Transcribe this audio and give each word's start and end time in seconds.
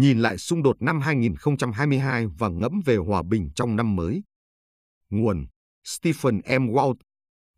nhìn 0.00 0.18
lại 0.18 0.38
xung 0.38 0.62
đột 0.62 0.82
năm 0.82 1.00
2022 1.00 2.26
và 2.26 2.48
ngẫm 2.48 2.80
về 2.84 2.96
hòa 2.96 3.22
bình 3.22 3.50
trong 3.54 3.76
năm 3.76 3.96
mới. 3.96 4.22
Nguồn 5.10 5.46
Stephen 5.84 6.36
M. 6.36 6.66
Walt, 6.70 6.94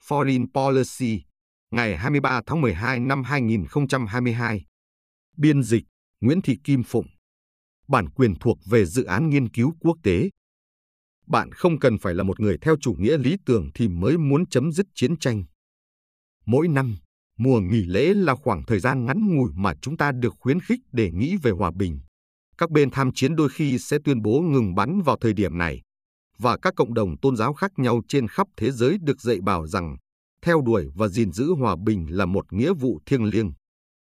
Foreign 0.08 0.47
Policy, 0.55 1.25
ngày 1.70 1.97
23 1.97 2.42
tháng 2.47 2.60
12 2.60 3.00
năm 3.00 3.23
2022. 3.23 4.65
Biên 5.36 5.63
dịch 5.63 5.84
Nguyễn 6.20 6.42
Thị 6.42 6.58
Kim 6.65 6.83
Phụng. 6.83 7.07
Bản 7.89 8.09
quyền 8.09 8.35
thuộc 8.35 8.59
về 8.67 8.85
dự 8.85 9.05
án 9.05 9.31
nghiên 9.31 9.49
cứu 9.49 9.75
quốc 9.81 9.97
tế. 10.03 10.31
Bạn 11.27 11.53
không 11.53 11.79
cần 11.79 11.99
phải 11.99 12.15
là 12.15 12.23
một 12.23 12.41
người 12.41 12.59
theo 12.61 12.77
chủ 12.81 12.95
nghĩa 12.99 13.19
lý 13.19 13.37
tưởng 13.47 13.71
thì 13.75 13.89
mới 13.89 14.19
muốn 14.19 14.47
chấm 14.47 14.73
dứt 14.73 14.87
chiến 14.95 15.17
tranh. 15.17 15.45
Mỗi 16.47 16.69
năm, 16.69 16.97
mùa 17.37 17.61
nghỉ 17.61 17.85
lễ 17.85 18.15
là 18.15 18.35
khoảng 18.35 18.63
thời 18.67 18.81
gian 18.81 19.05
ngắn 19.05 19.35
ngủi 19.35 19.51
mà 19.55 19.75
chúng 19.83 19.97
ta 19.97 20.13
được 20.13 20.35
khuyến 20.39 20.61
khích 20.61 20.81
để 20.93 21.11
nghĩ 21.11 21.37
về 21.37 21.51
hòa 21.51 21.71
bình. 21.71 22.01
Các 22.59 22.71
bên 22.71 22.91
tham 22.91 23.11
chiến 23.14 23.37
đôi 23.37 23.48
khi 23.48 23.79
sẽ 23.79 23.98
tuyên 24.05 24.23
bố 24.23 24.40
ngừng 24.40 24.75
bắn 24.75 25.03
vào 25.03 25.17
thời 25.21 25.32
điểm 25.32 25.58
này, 25.58 25.82
và 26.39 26.58
các 26.63 26.75
cộng 26.77 26.94
đồng 26.94 27.18
tôn 27.18 27.36
giáo 27.36 27.53
khác 27.53 27.72
nhau 27.77 28.00
trên 28.08 28.29
khắp 28.29 28.46
thế 28.57 28.71
giới 28.71 28.96
được 29.00 29.21
dạy 29.21 29.40
bảo 29.40 29.67
rằng 29.67 29.96
theo 30.43 30.63
đuổi 30.67 30.89
và 30.94 31.08
gìn 31.08 31.32
giữ 31.32 31.54
hòa 31.58 31.77
bình 31.85 32.06
là 32.10 32.27
một 32.27 32.52
nghĩa 32.52 32.72
vụ 32.72 32.98
thiêng 33.06 33.24
liêng. 33.24 33.52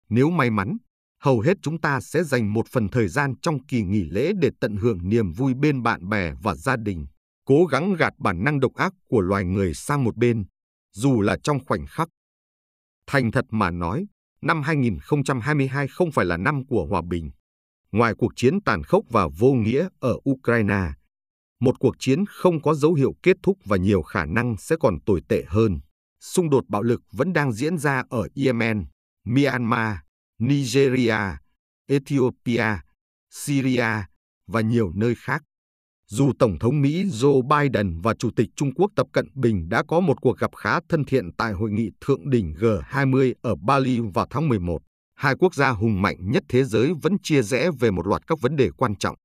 Nếu 0.09 0.31
may 0.31 0.51
mắn, 0.51 0.77
hầu 1.23 1.41
hết 1.41 1.57
chúng 1.63 1.81
ta 1.81 2.01
sẽ 2.01 2.25
dành 2.25 2.53
một 2.53 2.67
phần 2.73 2.89
thời 2.89 3.09
gian 3.09 3.35
trong 3.43 3.67
kỳ 3.67 3.83
nghỉ 3.83 4.05
lễ 4.05 4.33
để 4.41 4.51
tận 4.61 4.77
hưởng 4.77 5.09
niềm 5.09 5.33
vui 5.33 5.55
bên 5.55 5.83
bạn 5.83 6.09
bè 6.09 6.33
và 6.43 6.55
gia 6.55 6.77
đình, 6.77 7.07
cố 7.45 7.65
gắng 7.65 7.95
gạt 7.99 8.13
bản 8.19 8.45
năng 8.45 8.61
độc 8.61 8.75
ác 8.75 8.93
của 9.09 9.21
loài 9.21 9.45
người 9.45 9.75
sang 9.75 10.05
một 10.05 10.17
bên, 10.17 10.45
dù 10.93 11.21
là 11.21 11.37
trong 11.43 11.65
khoảnh 11.67 11.87
khắc. 11.87 12.09
Thành 13.07 13.31
thật 13.31 13.45
mà 13.51 13.71
nói, 13.71 14.07
năm 14.43 14.63
2022 14.63 15.89
không 15.89 16.13
phải 16.13 16.25
là 16.25 16.37
năm 16.37 16.67
của 16.67 16.87
hòa 16.91 17.03
bình. 17.09 17.31
Ngoài 17.93 18.15
cuộc 18.19 18.33
chiến 18.37 18.61
tàn 18.61 18.83
khốc 18.83 19.05
và 19.11 19.29
vô 19.39 19.53
nghĩa 19.53 19.89
ở 20.01 20.17
Ukraine, 20.31 20.93
một 21.61 21.79
cuộc 21.79 21.97
chiến 21.99 22.25
không 22.27 22.63
có 22.63 22.75
dấu 22.75 22.95
hiệu 22.95 23.15
kết 23.23 23.37
thúc 23.43 23.59
và 23.65 23.77
nhiều 23.77 24.03
khả 24.03 24.25
năng 24.25 24.57
sẽ 24.59 24.77
còn 24.81 25.01
tồi 25.07 25.21
tệ 25.29 25.45
hơn. 25.47 25.81
Xung 26.21 26.51
đột 26.51 26.65
bạo 26.69 26.83
lực 26.83 27.03
vẫn 27.13 27.33
đang 27.33 27.53
diễn 27.53 27.79
ra 27.79 28.05
ở 28.11 28.29
Yemen, 28.45 28.85
Myanmar, 29.25 29.97
Nigeria, 30.39 31.19
Ethiopia, 31.89 32.79
Syria 33.31 34.05
và 34.47 34.61
nhiều 34.61 34.93
nơi 34.95 35.15
khác. 35.15 35.43
Dù 36.07 36.33
Tổng 36.39 36.59
thống 36.59 36.83
Mỹ 36.83 37.05
Joe 37.05 37.43
Biden 37.43 38.01
và 38.01 38.15
Chủ 38.15 38.31
tịch 38.37 38.49
Trung 38.57 38.75
Quốc 38.75 38.91
Tập 38.97 39.07
Cận 39.13 39.27
Bình 39.35 39.69
đã 39.69 39.83
có 39.89 40.01
một 40.01 40.21
cuộc 40.21 40.39
gặp 40.39 40.51
khá 40.57 40.81
thân 40.89 41.05
thiện 41.05 41.33
tại 41.37 41.53
hội 41.53 41.71
nghị 41.71 41.91
thượng 42.01 42.31
đỉnh 42.31 42.53
G20 42.53 43.35
ở 43.43 43.55
Bali 43.55 44.01
vào 44.15 44.27
tháng 44.31 44.49
11, 44.49 44.83
hai 45.23 45.35
quốc 45.39 45.55
gia 45.55 45.71
hùng 45.71 46.03
mạnh 46.03 46.17
nhất 46.21 46.43
thế 46.49 46.65
giới 46.65 46.93
vẫn 47.03 47.17
chia 47.23 47.43
rẽ 47.43 47.71
về 47.81 47.91
một 47.91 48.07
loạt 48.07 48.27
các 48.27 48.41
vấn 48.41 48.57
đề 48.57 48.71
quan 48.77 48.97
trọng. 48.97 49.17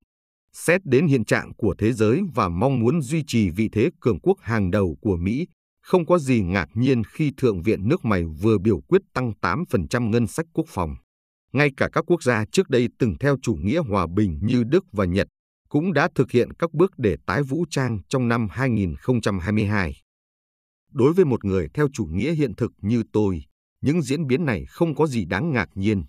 Xét 0.53 0.85
đến 0.85 1.07
hiện 1.07 1.25
trạng 1.25 1.53
của 1.57 1.75
thế 1.77 1.93
giới 1.93 2.21
và 2.35 2.49
mong 2.49 2.79
muốn 2.79 3.01
duy 3.01 3.23
trì 3.27 3.49
vị 3.49 3.69
thế 3.71 3.89
cường 3.99 4.19
quốc 4.19 4.37
hàng 4.41 4.71
đầu 4.71 4.97
của 5.01 5.17
Mỹ, 5.17 5.47
không 5.81 6.05
có 6.05 6.17
gì 6.17 6.41
ngạc 6.41 6.69
nhiên 6.73 7.03
khi 7.03 7.31
Thượng 7.37 7.61
viện 7.61 7.87
nước 7.87 8.05
mày 8.05 8.23
vừa 8.41 8.57
biểu 8.57 8.79
quyết 8.79 9.01
tăng 9.13 9.31
8% 9.41 10.09
ngân 10.09 10.27
sách 10.27 10.45
quốc 10.53 10.65
phòng. 10.67 10.95
Ngay 11.53 11.69
cả 11.77 11.89
các 11.93 12.03
quốc 12.07 12.23
gia 12.23 12.45
trước 12.51 12.69
đây 12.69 12.87
từng 12.99 13.15
theo 13.19 13.37
chủ 13.41 13.53
nghĩa 13.53 13.79
hòa 13.79 14.07
bình 14.15 14.39
như 14.41 14.63
Đức 14.63 14.85
và 14.91 15.05
Nhật 15.05 15.27
cũng 15.69 15.93
đã 15.93 16.09
thực 16.15 16.31
hiện 16.31 16.53
các 16.53 16.73
bước 16.73 16.91
để 16.97 17.17
tái 17.25 17.43
vũ 17.43 17.65
trang 17.69 17.99
trong 18.09 18.27
năm 18.27 18.47
2022. 18.51 19.93
Đối 20.91 21.13
với 21.13 21.25
một 21.25 21.45
người 21.45 21.67
theo 21.73 21.87
chủ 21.93 22.05
nghĩa 22.05 22.33
hiện 22.33 22.55
thực 22.55 22.71
như 22.81 23.03
tôi, 23.13 23.41
những 23.81 24.01
diễn 24.01 24.27
biến 24.27 24.45
này 24.45 24.65
không 24.65 24.95
có 24.95 25.07
gì 25.07 25.25
đáng 25.25 25.51
ngạc 25.51 25.69
nhiên. 25.75 26.03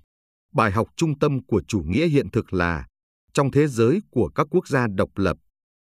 Bài 0.53 0.71
học 0.71 0.89
trung 0.97 1.19
tâm 1.19 1.45
của 1.47 1.63
chủ 1.69 1.81
nghĩa 1.81 2.07
hiện 2.09 2.31
thực 2.31 2.53
là 2.53 2.87
trong 3.33 3.51
thế 3.51 3.67
giới 3.67 4.01
của 4.11 4.29
các 4.35 4.47
quốc 4.51 4.69
gia 4.69 4.87
độc 4.87 5.11
lập, 5.17 5.37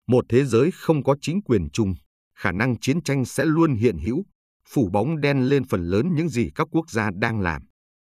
một 0.08 0.26
thế 0.30 0.46
giới 0.46 0.72
không 0.72 1.04
có 1.04 1.16
chính 1.22 1.42
quyền 1.42 1.70
chung, 1.70 1.96
khả 2.36 2.52
năng 2.52 2.80
chiến 2.80 3.04
tranh 3.04 3.26
sẽ 3.26 3.46
luôn 3.46 3.76
hiện 3.76 3.98
hữu, 3.98 4.24
phủ 4.68 4.90
bóng 4.90 5.22
đen 5.22 5.50
lên 5.50 5.64
phần 5.64 5.84
lớn 5.84 6.16
những 6.16 6.30
gì 6.30 6.50
các 6.56 6.68
quốc 6.72 6.90
gia 6.90 7.10
đang 7.12 7.40
làm. 7.42 7.62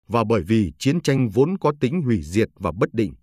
Và 0.08 0.24
bởi 0.30 0.44
vì 0.44 0.72
chiến 0.80 1.02
tranh 1.02 1.30
vốn 1.30 1.58
có 1.58 1.74
tính 1.80 2.02
hủy 2.02 2.22
diệt 2.24 2.50
và 2.56 2.72
bất 2.80 2.94
định, 2.94 3.14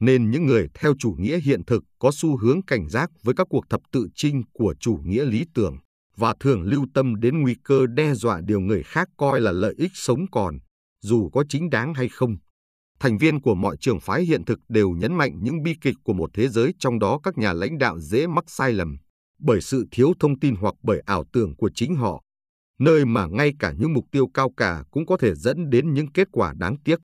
nên 0.00 0.30
những 0.30 0.46
người 0.46 0.68
theo 0.74 0.94
chủ 0.98 1.14
nghĩa 1.18 1.40
hiện 1.40 1.64
thực 1.64 1.84
có 1.98 2.10
xu 2.14 2.36
hướng 2.36 2.62
cảnh 2.62 2.88
giác 2.88 3.10
với 3.22 3.34
các 3.34 3.46
cuộc 3.50 3.64
thập 3.70 3.80
tự 3.92 4.08
chinh 4.14 4.42
của 4.52 4.74
chủ 4.80 5.00
nghĩa 5.04 5.24
lý 5.24 5.44
tưởng 5.54 5.78
và 6.20 6.34
thường 6.40 6.62
lưu 6.62 6.86
tâm 6.94 7.20
đến 7.20 7.42
nguy 7.42 7.54
cơ 7.64 7.86
đe 7.86 8.14
dọa 8.14 8.40
điều 8.44 8.60
người 8.60 8.82
khác 8.82 9.08
coi 9.16 9.40
là 9.40 9.52
lợi 9.52 9.74
ích 9.78 9.92
sống 9.94 10.26
còn, 10.32 10.58
dù 11.02 11.30
có 11.30 11.44
chính 11.48 11.70
đáng 11.70 11.94
hay 11.94 12.08
không. 12.08 12.36
Thành 13.00 13.18
viên 13.18 13.40
của 13.40 13.54
mọi 13.54 13.76
trường 13.80 14.00
phái 14.00 14.22
hiện 14.22 14.44
thực 14.44 14.58
đều 14.68 14.90
nhấn 14.90 15.14
mạnh 15.14 15.32
những 15.42 15.62
bi 15.62 15.74
kịch 15.80 15.96
của 16.04 16.12
một 16.12 16.30
thế 16.34 16.48
giới 16.48 16.74
trong 16.78 16.98
đó 16.98 17.20
các 17.22 17.38
nhà 17.38 17.52
lãnh 17.52 17.78
đạo 17.78 18.00
dễ 18.00 18.26
mắc 18.26 18.44
sai 18.46 18.72
lầm 18.72 18.98
bởi 19.40 19.60
sự 19.60 19.86
thiếu 19.90 20.12
thông 20.20 20.38
tin 20.40 20.54
hoặc 20.56 20.74
bởi 20.82 21.02
ảo 21.06 21.24
tưởng 21.32 21.56
của 21.56 21.70
chính 21.74 21.94
họ, 21.94 22.22
nơi 22.78 23.04
mà 23.04 23.26
ngay 23.26 23.52
cả 23.58 23.72
những 23.78 23.92
mục 23.92 24.04
tiêu 24.12 24.26
cao 24.34 24.52
cả 24.56 24.84
cũng 24.90 25.06
có 25.06 25.16
thể 25.16 25.34
dẫn 25.34 25.70
đến 25.70 25.94
những 25.94 26.12
kết 26.12 26.28
quả 26.32 26.54
đáng 26.56 26.76
tiếc. 26.84 26.98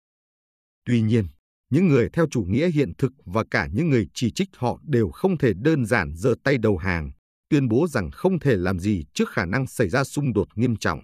Tuy 0.85 1.03
nhiên, 1.03 1.27
những 1.71 1.89
người 1.89 2.09
theo 2.13 2.27
chủ 2.31 2.43
nghĩa 2.43 2.71
hiện 2.71 2.93
thực 2.99 3.13
và 3.25 3.45
cả 3.51 3.69
những 3.73 3.91
người 3.91 4.07
chỉ 4.15 4.31
trích 4.31 4.49
họ 4.57 4.81
đều 4.83 5.11
không 5.11 5.39
thể 5.39 5.53
đơn 5.55 5.87
giản 5.87 6.15
giơ 6.17 6.35
tay 6.45 6.59
đầu 6.59 6.77
hàng, 6.77 7.11
tuyên 7.51 7.69
bố 7.69 7.87
rằng 7.87 8.11
không 8.11 8.39
thể 8.39 8.57
làm 8.57 8.79
gì 8.79 9.05
trước 9.15 9.29
khả 9.31 9.45
năng 9.45 9.67
xảy 9.67 9.89
ra 9.89 10.05
xung 10.05 10.33
đột 10.33 10.49
nghiêm 10.55 10.77
trọng. 10.77 11.01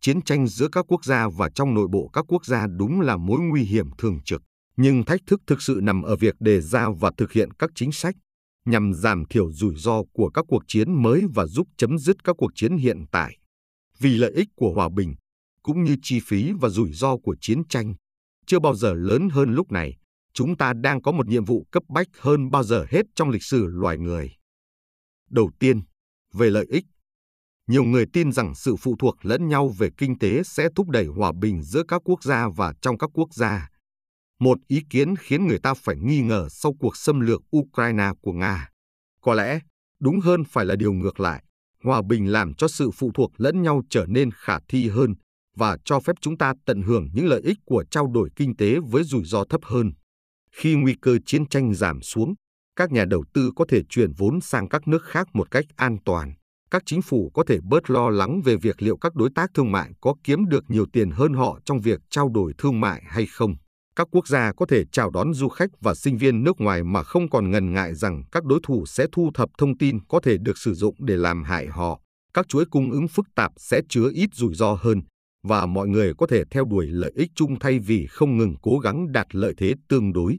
Chiến 0.00 0.22
tranh 0.22 0.46
giữa 0.46 0.68
các 0.72 0.84
quốc 0.88 1.04
gia 1.04 1.28
và 1.28 1.50
trong 1.54 1.74
nội 1.74 1.88
bộ 1.92 2.10
các 2.12 2.24
quốc 2.28 2.46
gia 2.46 2.66
đúng 2.66 3.00
là 3.00 3.16
mối 3.16 3.40
nguy 3.40 3.62
hiểm 3.62 3.86
thường 3.98 4.18
trực, 4.24 4.42
nhưng 4.76 5.04
thách 5.04 5.20
thức 5.26 5.40
thực 5.46 5.62
sự 5.62 5.80
nằm 5.82 6.02
ở 6.02 6.16
việc 6.16 6.34
đề 6.40 6.60
ra 6.60 6.88
và 7.00 7.10
thực 7.16 7.32
hiện 7.32 7.50
các 7.52 7.70
chính 7.74 7.92
sách 7.92 8.14
nhằm 8.64 8.94
giảm 8.94 9.24
thiểu 9.24 9.52
rủi 9.52 9.74
ro 9.76 10.02
của 10.12 10.30
các 10.30 10.44
cuộc 10.48 10.62
chiến 10.66 11.02
mới 11.02 11.22
và 11.34 11.46
giúp 11.46 11.66
chấm 11.76 11.98
dứt 11.98 12.24
các 12.24 12.36
cuộc 12.38 12.50
chiến 12.54 12.76
hiện 12.76 13.04
tại. 13.10 13.38
Vì 13.98 14.16
lợi 14.16 14.32
ích 14.32 14.48
của 14.56 14.72
hòa 14.74 14.88
bình, 14.96 15.14
cũng 15.62 15.84
như 15.84 15.96
chi 16.02 16.20
phí 16.26 16.52
và 16.60 16.68
rủi 16.68 16.92
ro 16.92 17.16
của 17.16 17.36
chiến 17.40 17.62
tranh, 17.68 17.94
chưa 18.46 18.58
bao 18.58 18.74
giờ 18.74 18.94
lớn 18.94 19.28
hơn 19.32 19.54
lúc 19.54 19.72
này, 19.72 19.96
chúng 20.32 20.56
ta 20.56 20.72
đang 20.72 21.02
có 21.02 21.12
một 21.12 21.26
nhiệm 21.26 21.44
vụ 21.44 21.66
cấp 21.70 21.82
bách 21.88 22.08
hơn 22.18 22.50
bao 22.50 22.62
giờ 22.62 22.86
hết 22.90 23.02
trong 23.16 23.30
lịch 23.30 23.42
sử 23.42 23.66
loài 23.66 23.98
người. 23.98 24.37
Đầu 25.30 25.50
tiên, 25.58 25.80
về 26.32 26.50
lợi 26.50 26.66
ích. 26.70 26.84
Nhiều 27.66 27.84
người 27.84 28.06
tin 28.12 28.32
rằng 28.32 28.54
sự 28.54 28.76
phụ 28.76 28.96
thuộc 28.98 29.16
lẫn 29.22 29.48
nhau 29.48 29.68
về 29.68 29.88
kinh 29.96 30.18
tế 30.18 30.42
sẽ 30.42 30.68
thúc 30.76 30.88
đẩy 30.88 31.06
hòa 31.06 31.32
bình 31.40 31.62
giữa 31.62 31.82
các 31.88 32.02
quốc 32.04 32.22
gia 32.24 32.48
và 32.56 32.74
trong 32.82 32.98
các 32.98 33.10
quốc 33.14 33.34
gia. 33.34 33.68
Một 34.40 34.58
ý 34.68 34.82
kiến 34.90 35.16
khiến 35.16 35.46
người 35.46 35.58
ta 35.62 35.74
phải 35.74 35.96
nghi 35.96 36.20
ngờ 36.20 36.48
sau 36.50 36.74
cuộc 36.80 36.96
xâm 36.96 37.20
lược 37.20 37.42
Ukraine 37.56 38.10
của 38.20 38.32
Nga. 38.32 38.68
Có 39.20 39.34
lẽ, 39.34 39.60
đúng 40.00 40.20
hơn 40.20 40.44
phải 40.44 40.64
là 40.64 40.76
điều 40.76 40.92
ngược 40.92 41.20
lại. 41.20 41.44
Hòa 41.84 42.02
bình 42.08 42.32
làm 42.32 42.54
cho 42.54 42.68
sự 42.68 42.90
phụ 42.90 43.10
thuộc 43.14 43.30
lẫn 43.36 43.62
nhau 43.62 43.82
trở 43.90 44.06
nên 44.06 44.30
khả 44.30 44.58
thi 44.68 44.88
hơn 44.88 45.14
và 45.56 45.78
cho 45.84 46.00
phép 46.00 46.16
chúng 46.20 46.38
ta 46.38 46.54
tận 46.66 46.82
hưởng 46.82 47.08
những 47.14 47.26
lợi 47.26 47.40
ích 47.44 47.58
của 47.64 47.84
trao 47.90 48.06
đổi 48.06 48.30
kinh 48.36 48.56
tế 48.56 48.78
với 48.90 49.04
rủi 49.04 49.24
ro 49.24 49.44
thấp 49.44 49.60
hơn. 49.64 49.92
Khi 50.52 50.74
nguy 50.74 50.94
cơ 51.02 51.18
chiến 51.26 51.48
tranh 51.48 51.74
giảm 51.74 52.02
xuống, 52.02 52.34
các 52.78 52.92
nhà 52.92 53.04
đầu 53.04 53.24
tư 53.34 53.50
có 53.56 53.64
thể 53.68 53.82
chuyển 53.88 54.12
vốn 54.12 54.40
sang 54.40 54.68
các 54.68 54.88
nước 54.88 55.04
khác 55.04 55.28
một 55.32 55.50
cách 55.50 55.64
an 55.76 55.96
toàn. 56.04 56.32
Các 56.70 56.82
chính 56.86 57.02
phủ 57.02 57.30
có 57.34 57.44
thể 57.48 57.58
bớt 57.62 57.90
lo 57.90 58.10
lắng 58.10 58.40
về 58.44 58.56
việc 58.56 58.82
liệu 58.82 58.96
các 58.96 59.14
đối 59.14 59.30
tác 59.34 59.50
thương 59.54 59.72
mại 59.72 59.90
có 60.00 60.14
kiếm 60.24 60.48
được 60.48 60.64
nhiều 60.68 60.86
tiền 60.92 61.10
hơn 61.10 61.32
họ 61.32 61.58
trong 61.64 61.80
việc 61.80 62.00
trao 62.10 62.28
đổi 62.28 62.52
thương 62.58 62.80
mại 62.80 63.02
hay 63.06 63.26
không. 63.26 63.54
Các 63.96 64.08
quốc 64.10 64.28
gia 64.28 64.52
có 64.56 64.66
thể 64.66 64.84
chào 64.92 65.10
đón 65.10 65.34
du 65.34 65.48
khách 65.48 65.70
và 65.80 65.94
sinh 65.94 66.16
viên 66.16 66.44
nước 66.44 66.60
ngoài 66.60 66.84
mà 66.84 67.02
không 67.02 67.30
còn 67.30 67.50
ngần 67.50 67.72
ngại 67.72 67.94
rằng 67.94 68.22
các 68.32 68.44
đối 68.44 68.60
thủ 68.62 68.86
sẽ 68.86 69.06
thu 69.12 69.30
thập 69.34 69.48
thông 69.58 69.78
tin 69.78 69.98
có 70.08 70.20
thể 70.20 70.36
được 70.38 70.58
sử 70.58 70.74
dụng 70.74 70.94
để 70.98 71.16
làm 71.16 71.44
hại 71.44 71.66
họ. 71.66 72.00
Các 72.34 72.48
chuỗi 72.48 72.64
cung 72.70 72.90
ứng 72.90 73.08
phức 73.08 73.26
tạp 73.34 73.52
sẽ 73.56 73.80
chứa 73.88 74.10
ít 74.14 74.30
rủi 74.34 74.54
ro 74.54 74.78
hơn 74.80 75.02
và 75.46 75.66
mọi 75.66 75.88
người 75.88 76.12
có 76.18 76.26
thể 76.26 76.42
theo 76.50 76.64
đuổi 76.64 76.86
lợi 76.86 77.12
ích 77.16 77.30
chung 77.34 77.58
thay 77.58 77.78
vì 77.78 78.06
không 78.06 78.36
ngừng 78.36 78.54
cố 78.62 78.78
gắng 78.78 79.12
đạt 79.12 79.26
lợi 79.34 79.54
thế 79.56 79.74
tương 79.88 80.12
đối. 80.12 80.38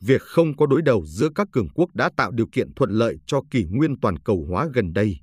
Việc 0.00 0.22
không 0.22 0.56
có 0.56 0.66
đối 0.66 0.82
đầu 0.82 1.06
giữa 1.06 1.28
các 1.34 1.48
cường 1.52 1.68
quốc 1.74 1.94
đã 1.94 2.10
tạo 2.16 2.30
điều 2.30 2.46
kiện 2.52 2.74
thuận 2.74 2.90
lợi 2.90 3.16
cho 3.26 3.42
kỷ 3.50 3.64
nguyên 3.64 4.00
toàn 4.00 4.18
cầu 4.18 4.46
hóa 4.48 4.68
gần 4.74 4.92
đây, 4.92 5.16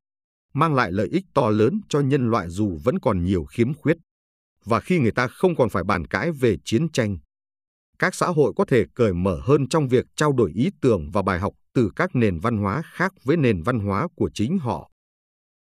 mang 0.53 0.75
lại 0.75 0.91
lợi 0.91 1.07
ích 1.07 1.25
to 1.33 1.49
lớn 1.49 1.81
cho 1.89 1.99
nhân 1.99 2.29
loại 2.29 2.49
dù 2.49 2.79
vẫn 2.83 2.99
còn 2.99 3.25
nhiều 3.25 3.45
khiếm 3.45 3.73
khuyết. 3.73 3.97
Và 4.65 4.79
khi 4.79 4.99
người 4.99 5.11
ta 5.11 5.27
không 5.27 5.55
còn 5.55 5.69
phải 5.69 5.83
bàn 5.83 6.07
cãi 6.07 6.31
về 6.31 6.57
chiến 6.65 6.91
tranh, 6.91 7.17
các 7.99 8.15
xã 8.15 8.27
hội 8.27 8.53
có 8.55 8.65
thể 8.65 8.85
cởi 8.95 9.13
mở 9.13 9.41
hơn 9.43 9.67
trong 9.69 9.87
việc 9.87 10.05
trao 10.15 10.33
đổi 10.33 10.51
ý 10.55 10.69
tưởng 10.81 11.11
và 11.11 11.21
bài 11.21 11.39
học 11.39 11.53
từ 11.73 11.91
các 11.95 12.15
nền 12.15 12.39
văn 12.39 12.57
hóa 12.57 12.81
khác 12.93 13.13
với 13.23 13.37
nền 13.37 13.63
văn 13.63 13.79
hóa 13.79 14.07
của 14.15 14.29
chính 14.33 14.57
họ. 14.57 14.91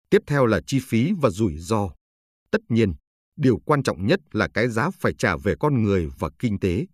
Tiếp 0.09 0.21
theo 0.27 0.45
là 0.45 0.61
chi 0.67 0.79
phí 0.87 1.11
và 1.21 1.29
rủi 1.29 1.57
ro. 1.57 1.89
Tất 2.51 2.61
nhiên, 2.69 2.93
điều 3.35 3.57
quan 3.57 3.83
trọng 3.83 4.05
nhất 4.05 4.19
là 4.31 4.47
cái 4.53 4.67
giá 4.67 4.89
phải 4.89 5.13
trả 5.17 5.37
về 5.37 5.55
con 5.59 5.83
người 5.83 6.09
và 6.19 6.29
kinh 6.39 6.59
tế. 6.59 6.85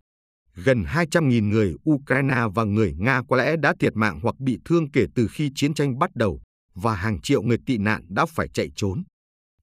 Gần 0.66 0.84
200.000 0.84 1.50
người 1.50 1.76
Ukraine 1.90 2.42
và 2.56 2.64
người 2.64 2.94
Nga 2.98 3.22
có 3.30 3.38
lẽ 3.38 3.56
đã 3.58 3.74
thiệt 3.80 3.96
mạng 3.96 4.20
hoặc 4.24 4.40
bị 4.40 4.58
thương 4.66 4.92
kể 4.92 5.06
từ 5.16 5.28
khi 5.32 5.52
chiến 5.56 5.74
tranh 5.74 6.00
bắt 6.00 6.16
đầu, 6.16 6.42
và 6.76 6.96
hàng 6.96 7.22
triệu 7.22 7.42
người 7.42 7.58
tị 7.66 7.78
nạn 7.78 8.06
đã 8.10 8.26
phải 8.26 8.48
chạy 8.48 8.70
trốn. 8.76 9.04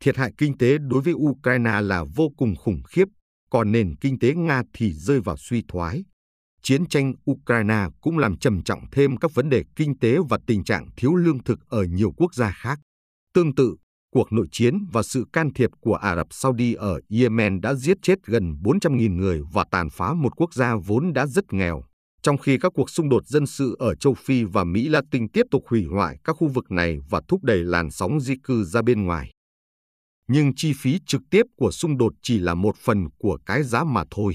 Thiệt 0.00 0.16
hại 0.16 0.32
kinh 0.38 0.58
tế 0.58 0.78
đối 0.78 1.02
với 1.02 1.14
Ukraine 1.14 1.80
là 1.80 2.04
vô 2.16 2.28
cùng 2.36 2.56
khủng 2.56 2.82
khiếp, 2.82 3.04
còn 3.50 3.72
nền 3.72 3.96
kinh 3.96 4.18
tế 4.18 4.34
Nga 4.34 4.62
thì 4.72 4.92
rơi 4.92 5.20
vào 5.20 5.36
suy 5.36 5.62
thoái. 5.68 6.04
Chiến 6.62 6.86
tranh 6.86 7.12
Ukraine 7.30 7.86
cũng 8.00 8.18
làm 8.18 8.38
trầm 8.38 8.62
trọng 8.62 8.80
thêm 8.92 9.16
các 9.16 9.34
vấn 9.34 9.48
đề 9.48 9.64
kinh 9.76 9.98
tế 9.98 10.16
và 10.28 10.38
tình 10.46 10.64
trạng 10.64 10.88
thiếu 10.96 11.14
lương 11.14 11.44
thực 11.44 11.68
ở 11.68 11.84
nhiều 11.84 12.12
quốc 12.16 12.34
gia 12.34 12.50
khác. 12.50 12.78
Tương 13.34 13.54
tự, 13.54 13.76
cuộc 14.16 14.32
nội 14.32 14.46
chiến 14.52 14.86
và 14.92 15.02
sự 15.02 15.24
can 15.32 15.52
thiệp 15.54 15.70
của 15.80 15.94
Ả 15.94 16.16
Rập 16.16 16.26
Saudi 16.30 16.74
ở 16.74 17.00
Yemen 17.20 17.60
đã 17.60 17.74
giết 17.74 17.96
chết 18.02 18.26
gần 18.26 18.54
400.000 18.62 19.16
người 19.16 19.40
và 19.52 19.64
tàn 19.70 19.90
phá 19.90 20.14
một 20.14 20.36
quốc 20.36 20.54
gia 20.54 20.74
vốn 20.74 21.12
đã 21.12 21.26
rất 21.26 21.52
nghèo, 21.52 21.82
trong 22.22 22.38
khi 22.38 22.58
các 22.58 22.72
cuộc 22.74 22.90
xung 22.90 23.08
đột 23.08 23.26
dân 23.26 23.46
sự 23.46 23.76
ở 23.78 23.94
châu 23.94 24.14
Phi 24.14 24.44
và 24.44 24.64
Mỹ 24.64 24.88
Latin 24.88 25.28
tiếp 25.28 25.46
tục 25.50 25.62
hủy 25.68 25.84
hoại 25.84 26.16
các 26.24 26.32
khu 26.32 26.48
vực 26.48 26.70
này 26.70 26.98
và 27.08 27.20
thúc 27.28 27.44
đẩy 27.44 27.64
làn 27.64 27.90
sóng 27.90 28.20
di 28.20 28.34
cư 28.44 28.64
ra 28.64 28.82
bên 28.82 29.04
ngoài. 29.04 29.30
Nhưng 30.28 30.54
chi 30.54 30.72
phí 30.76 30.98
trực 31.06 31.22
tiếp 31.30 31.42
của 31.56 31.70
xung 31.70 31.98
đột 31.98 32.12
chỉ 32.22 32.38
là 32.38 32.54
một 32.54 32.76
phần 32.76 33.06
của 33.18 33.38
cái 33.46 33.62
giá 33.62 33.84
mà 33.84 34.04
thôi. 34.10 34.34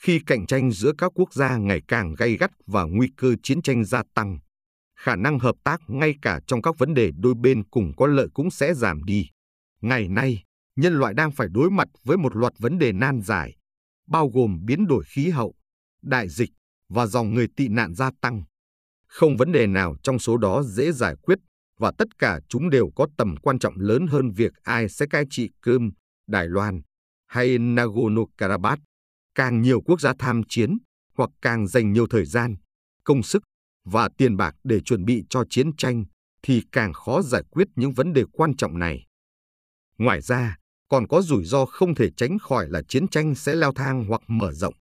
Khi 0.00 0.20
cạnh 0.26 0.46
tranh 0.46 0.72
giữa 0.72 0.92
các 0.98 1.12
quốc 1.14 1.34
gia 1.34 1.56
ngày 1.56 1.80
càng 1.88 2.14
gay 2.18 2.36
gắt 2.36 2.50
và 2.66 2.84
nguy 2.84 3.08
cơ 3.16 3.34
chiến 3.42 3.62
tranh 3.62 3.84
gia 3.84 4.02
tăng, 4.14 4.38
khả 5.02 5.16
năng 5.16 5.38
hợp 5.38 5.54
tác 5.64 5.80
ngay 5.88 6.14
cả 6.22 6.40
trong 6.46 6.62
các 6.62 6.78
vấn 6.78 6.94
đề 6.94 7.10
đôi 7.16 7.34
bên 7.34 7.64
cùng 7.64 7.92
có 7.96 8.06
lợi 8.06 8.28
cũng 8.34 8.50
sẽ 8.50 8.74
giảm 8.74 9.04
đi. 9.04 9.28
Ngày 9.80 10.08
nay, 10.08 10.44
nhân 10.76 10.94
loại 10.94 11.14
đang 11.14 11.32
phải 11.32 11.48
đối 11.50 11.70
mặt 11.70 11.88
với 12.04 12.16
một 12.16 12.36
loạt 12.36 12.52
vấn 12.58 12.78
đề 12.78 12.92
nan 12.92 13.20
giải, 13.20 13.56
bao 14.08 14.28
gồm 14.28 14.64
biến 14.64 14.86
đổi 14.86 15.04
khí 15.06 15.28
hậu, 15.28 15.54
đại 16.02 16.28
dịch 16.28 16.50
và 16.88 17.06
dòng 17.06 17.34
người 17.34 17.48
tị 17.56 17.68
nạn 17.68 17.94
gia 17.94 18.10
tăng. 18.20 18.42
Không 19.06 19.36
vấn 19.36 19.52
đề 19.52 19.66
nào 19.66 19.96
trong 20.02 20.18
số 20.18 20.36
đó 20.36 20.62
dễ 20.62 20.92
giải 20.92 21.16
quyết 21.22 21.38
và 21.78 21.92
tất 21.98 22.18
cả 22.18 22.40
chúng 22.48 22.70
đều 22.70 22.90
có 22.96 23.06
tầm 23.16 23.34
quan 23.42 23.58
trọng 23.58 23.74
lớn 23.76 24.06
hơn 24.06 24.30
việc 24.30 24.52
ai 24.62 24.88
sẽ 24.88 25.06
cai 25.10 25.24
trị 25.30 25.50
Crimea, 25.62 25.90
Đài 26.26 26.48
Loan 26.48 26.82
hay 27.26 27.58
Nagorno-Karabakh. 27.58 28.78
Càng 29.34 29.62
nhiều 29.62 29.80
quốc 29.80 30.00
gia 30.00 30.12
tham 30.18 30.42
chiến 30.48 30.78
hoặc 31.16 31.30
càng 31.42 31.68
dành 31.68 31.92
nhiều 31.92 32.06
thời 32.06 32.24
gian, 32.24 32.56
công 33.04 33.22
sức 33.22 33.42
và 33.84 34.08
tiền 34.18 34.36
bạc 34.36 34.54
để 34.64 34.80
chuẩn 34.80 35.04
bị 35.04 35.24
cho 35.30 35.44
chiến 35.50 35.76
tranh 35.76 36.04
thì 36.42 36.62
càng 36.72 36.92
khó 36.92 37.22
giải 37.22 37.42
quyết 37.50 37.68
những 37.76 37.92
vấn 37.92 38.12
đề 38.12 38.24
quan 38.32 38.56
trọng 38.56 38.78
này. 38.78 39.06
Ngoài 39.98 40.20
ra, 40.20 40.56
còn 40.88 41.06
có 41.06 41.22
rủi 41.22 41.44
ro 41.44 41.64
không 41.64 41.94
thể 41.94 42.08
tránh 42.16 42.38
khỏi 42.38 42.68
là 42.68 42.82
chiến 42.88 43.08
tranh 43.08 43.34
sẽ 43.34 43.54
leo 43.54 43.72
thang 43.72 44.04
hoặc 44.08 44.20
mở 44.26 44.52
rộng. 44.52 44.74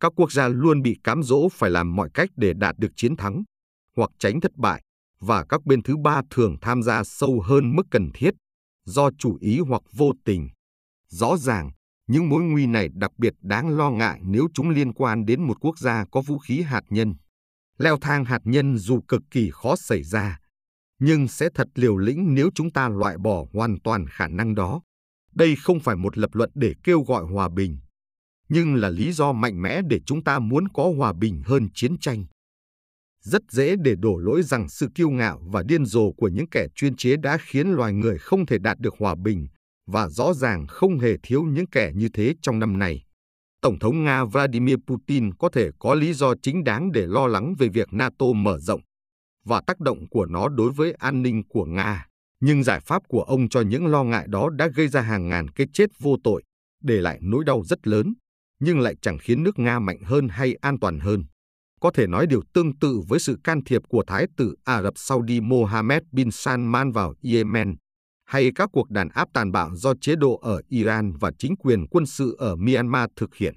Các 0.00 0.12
quốc 0.16 0.32
gia 0.32 0.48
luôn 0.48 0.82
bị 0.82 0.96
cám 1.04 1.22
dỗ 1.22 1.48
phải 1.48 1.70
làm 1.70 1.96
mọi 1.96 2.08
cách 2.14 2.30
để 2.36 2.52
đạt 2.56 2.78
được 2.78 2.92
chiến 2.96 3.16
thắng 3.16 3.42
hoặc 3.96 4.10
tránh 4.18 4.40
thất 4.40 4.56
bại 4.56 4.82
và 5.20 5.44
các 5.48 5.64
bên 5.64 5.82
thứ 5.82 5.96
ba 5.96 6.22
thường 6.30 6.56
tham 6.60 6.82
gia 6.82 7.04
sâu 7.04 7.40
hơn 7.40 7.76
mức 7.76 7.82
cần 7.90 8.10
thiết 8.14 8.30
do 8.84 9.10
chủ 9.18 9.36
ý 9.40 9.58
hoặc 9.58 9.82
vô 9.92 10.12
tình. 10.24 10.48
Rõ 11.08 11.36
ràng, 11.36 11.70
những 12.06 12.28
mối 12.28 12.42
nguy 12.42 12.66
này 12.66 12.88
đặc 12.94 13.10
biệt 13.18 13.34
đáng 13.40 13.68
lo 13.76 13.90
ngại 13.90 14.20
nếu 14.22 14.48
chúng 14.54 14.70
liên 14.70 14.92
quan 14.92 15.24
đến 15.26 15.42
một 15.42 15.56
quốc 15.60 15.78
gia 15.78 16.04
có 16.10 16.20
vũ 16.20 16.38
khí 16.38 16.62
hạt 16.62 16.82
nhân. 16.90 17.14
Leo 17.78 17.98
thang 18.00 18.24
hạt 18.24 18.40
nhân 18.44 18.78
dù 18.78 19.00
cực 19.08 19.22
kỳ 19.30 19.50
khó 19.52 19.76
xảy 19.76 20.02
ra, 20.02 20.38
nhưng 20.98 21.28
sẽ 21.28 21.48
thật 21.54 21.68
liều 21.74 21.96
lĩnh 21.96 22.34
nếu 22.34 22.50
chúng 22.54 22.70
ta 22.70 22.88
loại 22.88 23.18
bỏ 23.18 23.46
hoàn 23.52 23.80
toàn 23.84 24.06
khả 24.10 24.28
năng 24.28 24.54
đó. 24.54 24.82
Đây 25.32 25.56
không 25.62 25.80
phải 25.80 25.96
một 25.96 26.18
lập 26.18 26.30
luận 26.32 26.50
để 26.54 26.74
kêu 26.84 27.02
gọi 27.02 27.24
hòa 27.24 27.48
bình, 27.48 27.78
nhưng 28.48 28.74
là 28.74 28.88
lý 28.88 29.12
do 29.12 29.32
mạnh 29.32 29.62
mẽ 29.62 29.82
để 29.82 30.00
chúng 30.06 30.24
ta 30.24 30.38
muốn 30.38 30.68
có 30.68 30.92
hòa 30.96 31.12
bình 31.12 31.42
hơn 31.44 31.68
chiến 31.74 31.98
tranh. 31.98 32.24
Rất 33.20 33.42
dễ 33.50 33.76
để 33.76 33.94
đổ 33.98 34.18
lỗi 34.18 34.42
rằng 34.42 34.68
sự 34.68 34.88
kiêu 34.94 35.10
ngạo 35.10 35.42
và 35.52 35.62
điên 35.62 35.86
rồ 35.86 36.12
của 36.12 36.28
những 36.28 36.48
kẻ 36.48 36.66
chuyên 36.74 36.96
chế 36.96 37.16
đã 37.16 37.38
khiến 37.40 37.68
loài 37.68 37.92
người 37.92 38.18
không 38.18 38.46
thể 38.46 38.58
đạt 38.58 38.78
được 38.78 38.94
hòa 38.98 39.14
bình, 39.14 39.46
và 39.86 40.08
rõ 40.08 40.34
ràng 40.34 40.66
không 40.66 40.98
hề 40.98 41.16
thiếu 41.22 41.42
những 41.42 41.66
kẻ 41.66 41.92
như 41.94 42.08
thế 42.08 42.34
trong 42.42 42.58
năm 42.58 42.78
này. 42.78 43.04
Tổng 43.64 43.78
thống 43.78 44.04
Nga 44.04 44.24
Vladimir 44.24 44.76
Putin 44.86 45.34
có 45.34 45.48
thể 45.48 45.70
có 45.78 45.94
lý 45.94 46.12
do 46.12 46.34
chính 46.42 46.64
đáng 46.64 46.92
để 46.92 47.06
lo 47.06 47.26
lắng 47.26 47.54
về 47.58 47.68
việc 47.68 47.92
NATO 47.92 48.26
mở 48.34 48.58
rộng 48.58 48.80
và 49.44 49.60
tác 49.66 49.80
động 49.80 50.08
của 50.10 50.26
nó 50.26 50.48
đối 50.48 50.72
với 50.72 50.92
an 50.92 51.22
ninh 51.22 51.42
của 51.48 51.64
Nga, 51.64 52.06
nhưng 52.40 52.62
giải 52.62 52.80
pháp 52.80 53.02
của 53.08 53.22
ông 53.22 53.48
cho 53.48 53.60
những 53.60 53.86
lo 53.86 54.04
ngại 54.04 54.26
đó 54.28 54.50
đã 54.50 54.68
gây 54.74 54.88
ra 54.88 55.00
hàng 55.00 55.28
ngàn 55.28 55.48
cái 55.48 55.66
chết 55.72 55.86
vô 55.98 56.16
tội, 56.24 56.42
để 56.82 57.00
lại 57.00 57.18
nỗi 57.22 57.44
đau 57.44 57.62
rất 57.64 57.86
lớn, 57.86 58.14
nhưng 58.60 58.80
lại 58.80 58.94
chẳng 59.02 59.18
khiến 59.18 59.42
nước 59.42 59.58
Nga 59.58 59.78
mạnh 59.78 59.98
hơn 60.02 60.28
hay 60.28 60.54
an 60.60 60.78
toàn 60.80 61.00
hơn. 61.00 61.24
Có 61.80 61.90
thể 61.90 62.06
nói 62.06 62.26
điều 62.26 62.42
tương 62.54 62.78
tự 62.78 63.00
với 63.08 63.18
sự 63.18 63.38
can 63.44 63.64
thiệp 63.64 63.82
của 63.88 64.04
Thái 64.06 64.26
tử 64.36 64.54
Ả 64.64 64.82
Rập 64.82 64.94
Saudi 64.96 65.40
Mohammed 65.40 66.02
bin 66.12 66.30
Salman 66.30 66.92
vào 66.92 67.14
Yemen, 67.22 67.74
hay 68.24 68.50
các 68.54 68.68
cuộc 68.72 68.90
đàn 68.90 69.08
áp 69.08 69.28
tàn 69.32 69.52
bạo 69.52 69.70
do 69.74 69.94
chế 70.00 70.16
độ 70.16 70.36
ở 70.36 70.60
Iran 70.68 71.12
và 71.20 71.32
chính 71.38 71.56
quyền 71.56 71.86
quân 71.86 72.06
sự 72.06 72.36
ở 72.38 72.56
Myanmar 72.56 73.10
thực 73.16 73.34
hiện. 73.34 73.54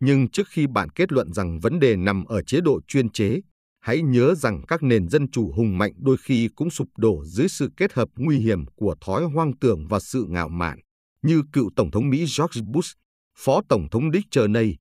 Nhưng 0.00 0.30
trước 0.30 0.46
khi 0.50 0.66
bạn 0.66 0.88
kết 0.88 1.12
luận 1.12 1.32
rằng 1.32 1.60
vấn 1.60 1.80
đề 1.80 1.96
nằm 1.96 2.24
ở 2.24 2.42
chế 2.42 2.60
độ 2.60 2.80
chuyên 2.88 3.10
chế, 3.12 3.40
hãy 3.80 4.02
nhớ 4.02 4.34
rằng 4.34 4.62
các 4.68 4.82
nền 4.82 5.08
dân 5.08 5.30
chủ 5.30 5.52
hùng 5.52 5.78
mạnh 5.78 5.92
đôi 5.96 6.16
khi 6.24 6.48
cũng 6.56 6.70
sụp 6.70 6.88
đổ 6.96 7.24
dưới 7.24 7.48
sự 7.48 7.70
kết 7.76 7.92
hợp 7.92 8.08
nguy 8.16 8.38
hiểm 8.38 8.66
của 8.76 8.94
thói 9.00 9.24
hoang 9.24 9.56
tưởng 9.60 9.86
và 9.88 10.00
sự 10.00 10.26
ngạo 10.28 10.48
mạn, 10.48 10.78
như 11.22 11.42
cựu 11.52 11.70
Tổng 11.76 11.90
thống 11.90 12.10
Mỹ 12.10 12.18
George 12.18 12.60
Bush, 12.72 12.96
Phó 13.38 13.60
Tổng 13.68 13.86
thống 13.90 14.12
Dick 14.12 14.30
Cheney 14.30 14.76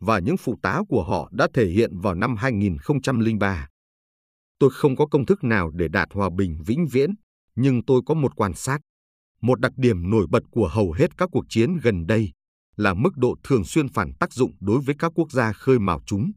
và 0.00 0.18
những 0.18 0.36
phụ 0.36 0.54
tá 0.62 0.82
của 0.88 1.04
họ 1.04 1.30
đã 1.32 1.48
thể 1.54 1.66
hiện 1.66 1.98
vào 1.98 2.14
năm 2.14 2.36
2003. 2.36 3.68
Tôi 4.58 4.70
không 4.72 4.96
có 4.96 5.06
công 5.06 5.26
thức 5.26 5.44
nào 5.44 5.70
để 5.70 5.88
đạt 5.88 6.08
hòa 6.12 6.30
bình 6.36 6.58
vĩnh 6.66 6.86
viễn, 6.86 7.10
nhưng 7.56 7.84
tôi 7.84 8.00
có 8.06 8.14
một 8.14 8.36
quan 8.36 8.54
sát. 8.54 8.78
Một 9.40 9.60
đặc 9.60 9.72
điểm 9.76 10.10
nổi 10.10 10.26
bật 10.30 10.42
của 10.50 10.68
hầu 10.68 10.92
hết 10.92 11.16
các 11.18 11.28
cuộc 11.32 11.44
chiến 11.48 11.76
gần 11.82 12.06
đây 12.06 12.32
là 12.76 12.94
mức 12.94 13.16
độ 13.16 13.36
thường 13.44 13.64
xuyên 13.64 13.88
phản 13.88 14.12
tác 14.20 14.32
dụng 14.32 14.52
đối 14.60 14.80
với 14.80 14.94
các 14.98 15.12
quốc 15.14 15.32
gia 15.32 15.52
khơi 15.52 15.78
mào 15.78 16.00
chúng. 16.06 16.32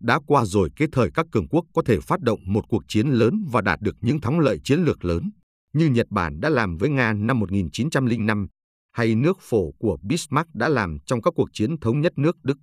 Đã 0.00 0.20
qua 0.26 0.44
rồi 0.44 0.70
cái 0.76 0.88
thời 0.92 1.10
các 1.10 1.26
cường 1.32 1.48
quốc 1.48 1.64
có 1.74 1.82
thể 1.86 2.00
phát 2.00 2.20
động 2.20 2.40
một 2.46 2.64
cuộc 2.68 2.82
chiến 2.88 3.08
lớn 3.08 3.44
và 3.50 3.60
đạt 3.60 3.80
được 3.80 3.96
những 4.00 4.20
thắng 4.20 4.38
lợi 4.38 4.58
chiến 4.64 4.80
lược 4.80 5.04
lớn, 5.04 5.30
như 5.72 5.86
Nhật 5.86 6.06
Bản 6.10 6.40
đã 6.40 6.48
làm 6.48 6.76
với 6.76 6.90
Nga 6.90 7.12
năm 7.12 7.40
1905, 7.40 8.48
hay 8.92 9.14
nước 9.14 9.38
phổ 9.40 9.72
của 9.78 9.98
Bismarck 10.02 10.54
đã 10.54 10.68
làm 10.68 10.98
trong 11.06 11.22
các 11.22 11.32
cuộc 11.36 11.48
chiến 11.52 11.80
thống 11.80 12.00
nhất 12.00 12.12
nước 12.16 12.36
Đức. 12.42 12.58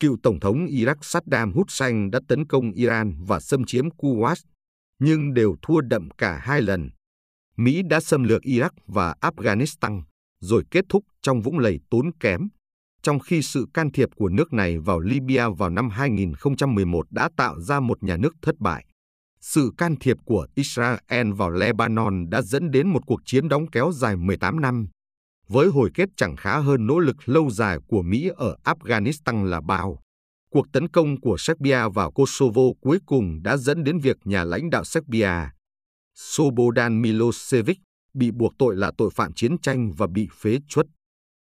Cựu 0.00 0.16
Tổng 0.22 0.40
thống 0.40 0.66
Iraq 0.66 0.96
Saddam 1.02 1.52
Hussein 1.52 2.10
đã 2.10 2.20
tấn 2.28 2.46
công 2.46 2.72
Iran 2.72 3.24
và 3.24 3.40
xâm 3.40 3.64
chiếm 3.64 3.88
Kuwait, 3.88 4.44
nhưng 4.98 5.34
đều 5.34 5.56
thua 5.62 5.80
đậm 5.80 6.08
cả 6.18 6.38
hai 6.42 6.62
lần. 6.62 6.90
Mỹ 7.56 7.82
đã 7.82 8.00
xâm 8.00 8.22
lược 8.22 8.42
Iraq 8.42 8.70
và 8.86 9.14
Afghanistan, 9.20 10.02
rồi 10.40 10.64
kết 10.70 10.84
thúc 10.88 11.04
trong 11.22 11.42
vũng 11.42 11.58
lầy 11.58 11.80
tốn 11.90 12.10
kém, 12.20 12.48
trong 13.02 13.18
khi 13.18 13.42
sự 13.42 13.66
can 13.74 13.92
thiệp 13.92 14.08
của 14.16 14.28
nước 14.28 14.52
này 14.52 14.78
vào 14.78 15.00
Libya 15.00 15.48
vào 15.48 15.70
năm 15.70 15.90
2011 15.90 17.06
đã 17.10 17.28
tạo 17.36 17.60
ra 17.60 17.80
một 17.80 18.02
nhà 18.02 18.16
nước 18.16 18.34
thất 18.42 18.58
bại. 18.58 18.86
Sự 19.40 19.72
can 19.78 19.96
thiệp 19.96 20.16
của 20.24 20.46
Israel 20.54 21.32
vào 21.36 21.50
Lebanon 21.50 22.30
đã 22.30 22.42
dẫn 22.42 22.70
đến 22.70 22.88
một 22.88 23.06
cuộc 23.06 23.20
chiến 23.24 23.48
đóng 23.48 23.70
kéo 23.70 23.92
dài 23.92 24.16
18 24.16 24.60
năm, 24.60 24.86
với 25.48 25.68
hồi 25.68 25.90
kết 25.94 26.08
chẳng 26.16 26.36
khá 26.36 26.58
hơn 26.58 26.86
nỗ 26.86 26.98
lực 26.98 27.16
lâu 27.24 27.50
dài 27.50 27.78
của 27.88 28.02
Mỹ 28.02 28.30
ở 28.36 28.56
Afghanistan 28.64 29.44
là 29.44 29.60
bao. 29.60 29.98
Cuộc 30.50 30.66
tấn 30.72 30.88
công 30.88 31.20
của 31.20 31.36
Serbia 31.38 31.88
vào 31.94 32.12
Kosovo 32.12 32.62
cuối 32.80 32.98
cùng 33.06 33.42
đã 33.42 33.56
dẫn 33.56 33.84
đến 33.84 33.98
việc 33.98 34.16
nhà 34.24 34.44
lãnh 34.44 34.70
đạo 34.70 34.84
Serbia, 34.84 35.30
Slobodan 36.16 37.02
Milosevic, 37.02 37.78
bị 38.14 38.30
buộc 38.30 38.52
tội 38.58 38.76
là 38.76 38.92
tội 38.98 39.10
phạm 39.14 39.32
chiến 39.32 39.58
tranh 39.58 39.92
và 39.96 40.06
bị 40.06 40.28
phế 40.40 40.58
truất. 40.68 40.86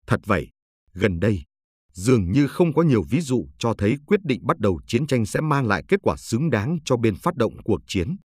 Thật 0.07 0.19
vậy, 0.25 0.49
gần 0.93 1.19
đây, 1.19 1.43
dường 1.93 2.31
như 2.31 2.47
không 2.47 2.73
có 2.73 2.81
nhiều 2.81 3.03
ví 3.09 3.21
dụ 3.21 3.47
cho 3.59 3.73
thấy 3.77 3.95
quyết 4.05 4.19
định 4.23 4.47
bắt 4.47 4.59
đầu 4.59 4.79
chiến 4.87 5.07
tranh 5.07 5.25
sẽ 5.25 5.41
mang 5.41 5.67
lại 5.67 5.83
kết 5.87 5.99
quả 6.03 6.15
xứng 6.17 6.49
đáng 6.49 6.77
cho 6.85 6.97
bên 6.97 7.15
phát 7.15 7.35
động 7.35 7.53
cuộc 7.63 7.81
chiến. 7.87 8.17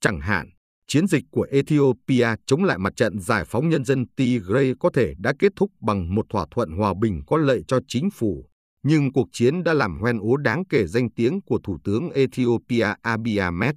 Chẳng 0.00 0.20
hạn, 0.20 0.50
chiến 0.86 1.06
dịch 1.06 1.24
của 1.30 1.46
Ethiopia 1.50 2.28
chống 2.46 2.64
lại 2.64 2.78
mặt 2.78 2.92
trận 2.96 3.20
giải 3.20 3.44
phóng 3.44 3.68
nhân 3.68 3.84
dân 3.84 4.06
Tigray 4.16 4.72
có 4.80 4.90
thể 4.94 5.14
đã 5.18 5.32
kết 5.38 5.52
thúc 5.56 5.70
bằng 5.80 6.14
một 6.14 6.26
thỏa 6.28 6.46
thuận 6.50 6.70
hòa 6.70 6.94
bình 7.00 7.22
có 7.26 7.36
lợi 7.36 7.62
cho 7.68 7.80
chính 7.88 8.10
phủ, 8.10 8.44
nhưng 8.82 9.12
cuộc 9.12 9.28
chiến 9.32 9.64
đã 9.64 9.74
làm 9.74 9.98
hoen 10.00 10.18
ố 10.18 10.36
đáng 10.36 10.62
kể 10.68 10.86
danh 10.86 11.10
tiếng 11.10 11.40
của 11.40 11.58
Thủ 11.64 11.78
tướng 11.84 12.10
Ethiopia 12.10 12.94
Abiy 13.02 13.36
Ahmed. 13.36 13.76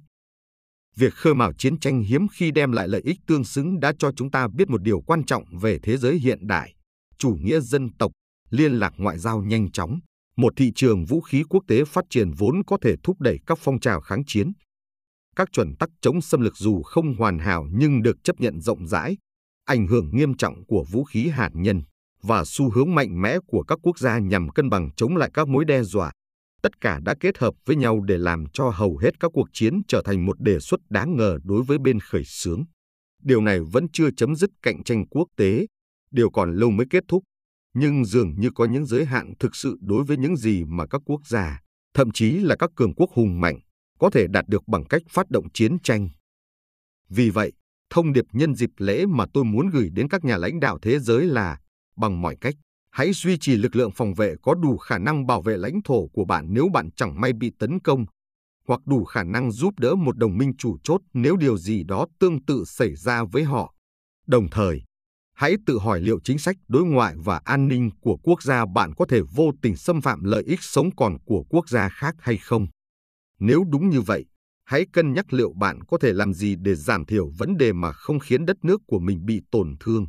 Việc 0.96 1.14
khơi 1.14 1.34
mào 1.34 1.52
chiến 1.52 1.80
tranh 1.80 2.02
hiếm 2.02 2.26
khi 2.32 2.50
đem 2.50 2.72
lại 2.72 2.88
lợi 2.88 3.00
ích 3.04 3.18
tương 3.26 3.44
xứng 3.44 3.80
đã 3.80 3.92
cho 3.98 4.12
chúng 4.16 4.30
ta 4.30 4.48
biết 4.48 4.68
một 4.68 4.82
điều 4.82 5.00
quan 5.00 5.24
trọng 5.24 5.44
về 5.60 5.78
thế 5.82 5.96
giới 5.96 6.18
hiện 6.18 6.46
đại, 6.46 6.74
chủ 7.18 7.36
nghĩa 7.40 7.60
dân 7.60 7.88
tộc, 7.98 8.12
liên 8.50 8.72
lạc 8.72 8.92
ngoại 8.96 9.18
giao 9.18 9.42
nhanh 9.42 9.70
chóng, 9.72 9.98
một 10.36 10.52
thị 10.56 10.72
trường 10.74 11.04
vũ 11.04 11.20
khí 11.20 11.42
quốc 11.48 11.64
tế 11.68 11.84
phát 11.84 12.04
triển 12.10 12.30
vốn 12.38 12.62
có 12.66 12.78
thể 12.82 12.94
thúc 13.02 13.20
đẩy 13.20 13.38
các 13.46 13.58
phong 13.62 13.80
trào 13.80 14.00
kháng 14.00 14.22
chiến, 14.26 14.52
các 15.36 15.48
chuẩn 15.52 15.74
tắc 15.78 15.88
chống 16.00 16.20
xâm 16.20 16.40
lược 16.40 16.56
dù 16.56 16.82
không 16.82 17.14
hoàn 17.14 17.38
hảo 17.38 17.66
nhưng 17.72 18.02
được 18.02 18.16
chấp 18.24 18.40
nhận 18.40 18.60
rộng 18.60 18.86
rãi, 18.86 19.16
ảnh 19.64 19.86
hưởng 19.86 20.10
nghiêm 20.12 20.36
trọng 20.36 20.64
của 20.66 20.84
vũ 20.90 21.04
khí 21.04 21.28
hạt 21.28 21.50
nhân 21.54 21.82
và 22.22 22.44
xu 22.46 22.70
hướng 22.70 22.94
mạnh 22.94 23.22
mẽ 23.22 23.38
của 23.46 23.62
các 23.62 23.78
quốc 23.82 23.98
gia 23.98 24.18
nhằm 24.18 24.48
cân 24.48 24.70
bằng 24.70 24.90
chống 24.96 25.16
lại 25.16 25.30
các 25.34 25.48
mối 25.48 25.64
đe 25.64 25.82
dọa. 25.82 26.12
Tất 26.62 26.80
cả 26.80 27.00
đã 27.02 27.14
kết 27.20 27.38
hợp 27.38 27.54
với 27.66 27.76
nhau 27.76 28.00
để 28.00 28.18
làm 28.18 28.44
cho 28.52 28.70
hầu 28.70 28.96
hết 28.96 29.20
các 29.20 29.30
cuộc 29.34 29.48
chiến 29.52 29.82
trở 29.88 30.02
thành 30.04 30.26
một 30.26 30.40
đề 30.40 30.60
xuất 30.60 30.80
đáng 30.90 31.16
ngờ 31.16 31.38
đối 31.44 31.62
với 31.62 31.78
bên 31.78 32.00
khởi 32.00 32.24
xướng. 32.24 32.64
Điều 33.22 33.40
này 33.40 33.60
vẫn 33.60 33.86
chưa 33.92 34.10
chấm 34.16 34.34
dứt 34.34 34.50
cạnh 34.62 34.84
tranh 34.84 35.06
quốc 35.06 35.28
tế, 35.36 35.66
điều 36.10 36.30
còn 36.30 36.56
lâu 36.56 36.70
mới 36.70 36.86
kết 36.90 37.04
thúc, 37.08 37.22
nhưng 37.74 38.04
dường 38.04 38.40
như 38.40 38.50
có 38.54 38.64
những 38.64 38.86
giới 38.86 39.04
hạn 39.04 39.32
thực 39.38 39.56
sự 39.56 39.76
đối 39.80 40.04
với 40.04 40.16
những 40.16 40.36
gì 40.36 40.64
mà 40.64 40.86
các 40.86 41.02
quốc 41.04 41.26
gia, 41.26 41.60
thậm 41.94 42.10
chí 42.10 42.30
là 42.30 42.56
các 42.58 42.70
cường 42.76 42.94
quốc 42.94 43.10
hùng 43.10 43.40
mạnh, 43.40 43.58
có 43.98 44.10
thể 44.10 44.26
đạt 44.26 44.44
được 44.48 44.68
bằng 44.68 44.84
cách 44.84 45.02
phát 45.10 45.30
động 45.30 45.46
chiến 45.54 45.78
tranh. 45.82 46.08
Vì 47.08 47.30
vậy, 47.30 47.52
thông 47.90 48.12
điệp 48.12 48.24
nhân 48.32 48.54
dịp 48.54 48.70
lễ 48.76 49.06
mà 49.06 49.24
tôi 49.34 49.44
muốn 49.44 49.70
gửi 49.70 49.88
đến 49.92 50.08
các 50.08 50.24
nhà 50.24 50.36
lãnh 50.36 50.60
đạo 50.60 50.78
thế 50.82 50.98
giới 50.98 51.26
là, 51.26 51.58
bằng 51.96 52.22
mọi 52.22 52.36
cách, 52.40 52.54
hãy 52.90 53.12
duy 53.12 53.38
trì 53.38 53.56
lực 53.56 53.76
lượng 53.76 53.90
phòng 53.94 54.14
vệ 54.14 54.34
có 54.42 54.54
đủ 54.54 54.76
khả 54.76 54.98
năng 54.98 55.26
bảo 55.26 55.42
vệ 55.42 55.56
lãnh 55.56 55.80
thổ 55.84 56.06
của 56.06 56.24
bạn 56.24 56.46
nếu 56.48 56.68
bạn 56.72 56.90
chẳng 56.96 57.20
may 57.20 57.32
bị 57.32 57.52
tấn 57.58 57.80
công, 57.80 58.06
hoặc 58.66 58.80
đủ 58.86 59.04
khả 59.04 59.22
năng 59.22 59.52
giúp 59.52 59.74
đỡ 59.78 59.94
một 59.94 60.16
đồng 60.16 60.38
minh 60.38 60.52
chủ 60.58 60.76
chốt 60.84 61.00
nếu 61.14 61.36
điều 61.36 61.58
gì 61.58 61.82
đó 61.84 62.06
tương 62.18 62.44
tự 62.44 62.64
xảy 62.66 62.94
ra 62.96 63.24
với 63.24 63.44
họ. 63.44 63.74
Đồng 64.26 64.48
thời, 64.50 64.82
hãy 65.34 65.54
tự 65.66 65.78
hỏi 65.78 66.00
liệu 66.00 66.20
chính 66.24 66.38
sách 66.38 66.56
đối 66.68 66.84
ngoại 66.84 67.14
và 67.18 67.40
an 67.44 67.68
ninh 67.68 67.90
của 68.00 68.16
quốc 68.16 68.42
gia 68.42 68.66
bạn 68.66 68.94
có 68.94 69.06
thể 69.08 69.20
vô 69.34 69.50
tình 69.62 69.76
xâm 69.76 70.00
phạm 70.00 70.24
lợi 70.24 70.42
ích 70.42 70.62
sống 70.62 70.90
còn 70.96 71.18
của 71.24 71.44
quốc 71.48 71.68
gia 71.68 71.88
khác 71.88 72.14
hay 72.18 72.36
không. 72.36 72.66
Nếu 73.38 73.64
đúng 73.70 73.90
như 73.90 74.00
vậy, 74.00 74.24
hãy 74.64 74.86
cân 74.92 75.12
nhắc 75.12 75.32
liệu 75.32 75.52
bạn 75.52 75.84
có 75.84 75.98
thể 75.98 76.12
làm 76.12 76.34
gì 76.34 76.56
để 76.56 76.74
giảm 76.74 77.04
thiểu 77.04 77.30
vấn 77.38 77.56
đề 77.56 77.72
mà 77.72 77.92
không 77.92 78.18
khiến 78.18 78.46
đất 78.46 78.56
nước 78.64 78.80
của 78.86 78.98
mình 78.98 79.26
bị 79.26 79.40
tổn 79.50 79.76
thương. 79.80 80.06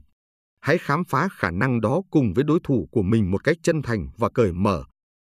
Hãy 0.62 0.78
khám 0.78 1.04
phá 1.04 1.28
khả 1.32 1.52
năng 1.52 1.82
đó 1.82 2.02
cùng 2.12 2.34
với 2.34 2.44
đối 2.44 2.60
thủ 2.64 2.90
của 2.92 3.02
mình 3.02 3.32
một 3.32 3.44
cách 3.44 3.58
chân 3.64 3.82
thành 3.82 4.08
và 4.18 4.30
cởi 4.30 4.54
mở. 4.54 4.84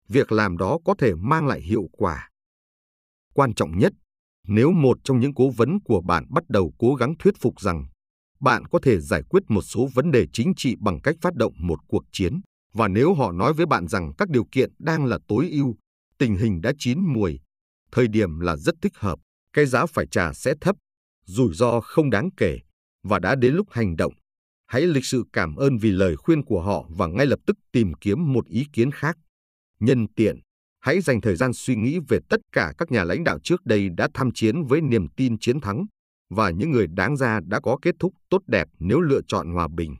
Việc 0.09 0.31
làm 0.31 0.57
đó 0.57 0.77
có 0.85 0.95
thể 0.97 1.13
mang 1.15 1.47
lại 1.47 1.61
hiệu 1.61 1.83
quả. 1.91 2.29
Quan 3.33 3.53
trọng 3.53 3.77
nhất, 3.77 3.93
nếu 4.47 4.71
một 4.71 4.97
trong 5.03 5.19
những 5.19 5.33
cố 5.33 5.49
vấn 5.49 5.79
của 5.79 6.01
bạn 6.01 6.25
bắt 6.29 6.43
đầu 6.49 6.73
cố 6.77 6.95
gắng 6.95 7.13
thuyết 7.19 7.33
phục 7.41 7.61
rằng 7.61 7.85
bạn 8.39 8.65
có 8.65 8.79
thể 8.83 8.99
giải 8.99 9.23
quyết 9.29 9.43
một 9.47 9.61
số 9.61 9.87
vấn 9.93 10.11
đề 10.11 10.27
chính 10.33 10.53
trị 10.55 10.75
bằng 10.79 11.01
cách 11.01 11.15
phát 11.21 11.35
động 11.35 11.53
một 11.57 11.79
cuộc 11.87 12.03
chiến, 12.11 12.41
và 12.73 12.87
nếu 12.87 13.13
họ 13.13 13.31
nói 13.31 13.53
với 13.53 13.65
bạn 13.65 13.87
rằng 13.87 14.11
các 14.17 14.29
điều 14.29 14.45
kiện 14.51 14.71
đang 14.79 15.05
là 15.05 15.19
tối 15.27 15.49
ưu, 15.51 15.75
tình 16.17 16.35
hình 16.35 16.61
đã 16.61 16.73
chín 16.77 16.99
mùi, 17.13 17.39
thời 17.91 18.07
điểm 18.07 18.39
là 18.39 18.55
rất 18.55 18.75
thích 18.81 18.97
hợp, 18.97 19.19
cái 19.53 19.65
giá 19.65 19.85
phải 19.85 20.05
trả 20.11 20.33
sẽ 20.33 20.53
thấp, 20.61 20.75
rủi 21.25 21.53
ro 21.53 21.79
không 21.81 22.09
đáng 22.09 22.29
kể, 22.37 22.59
và 23.03 23.19
đã 23.19 23.35
đến 23.35 23.55
lúc 23.55 23.67
hành 23.71 23.95
động. 23.95 24.13
Hãy 24.67 24.81
lịch 24.81 25.05
sự 25.05 25.23
cảm 25.33 25.55
ơn 25.55 25.77
vì 25.77 25.91
lời 25.91 26.15
khuyên 26.15 26.43
của 26.43 26.61
họ 26.61 26.85
và 26.89 27.07
ngay 27.07 27.25
lập 27.25 27.39
tức 27.45 27.57
tìm 27.71 27.93
kiếm 27.93 28.33
một 28.33 28.45
ý 28.47 28.65
kiến 28.73 28.91
khác. 28.91 29.17
Nhân 29.79 30.07
tiện, 30.15 30.39
hãy 30.79 31.01
dành 31.01 31.21
thời 31.21 31.35
gian 31.35 31.53
suy 31.53 31.75
nghĩ 31.75 31.99
về 32.07 32.19
tất 32.29 32.39
cả 32.51 32.73
các 32.77 32.91
nhà 32.91 33.03
lãnh 33.03 33.23
đạo 33.23 33.39
trước 33.43 33.65
đây 33.65 33.89
đã 33.97 34.07
tham 34.13 34.31
chiến 34.31 34.63
với 34.63 34.81
niềm 34.81 35.07
tin 35.17 35.37
chiến 35.37 35.59
thắng 35.59 35.85
và 36.29 36.49
những 36.49 36.71
người 36.71 36.87
đáng 36.87 37.17
ra 37.17 37.39
đã 37.47 37.59
có 37.59 37.77
kết 37.81 37.95
thúc 37.99 38.13
tốt 38.29 38.41
đẹp 38.47 38.67
nếu 38.79 39.01
lựa 39.01 39.21
chọn 39.27 39.51
hòa 39.51 39.67
bình. 39.67 39.95